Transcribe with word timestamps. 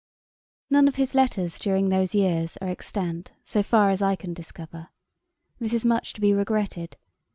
]None 0.71 0.87
of 0.87 0.95
his 0.95 1.13
letters 1.13 1.59
during 1.59 1.89
those 1.89 2.15
years 2.15 2.57
are 2.57 2.67
extant, 2.69 3.33
so 3.43 3.61
far 3.61 3.91
as 3.91 4.01
I 4.01 4.15
can 4.15 4.33
discover. 4.33 4.87
This 5.59 5.75
is 5.75 5.85
much 5.85 6.13
to 6.13 6.21
be 6.21 6.33
regretted. 6.33 6.97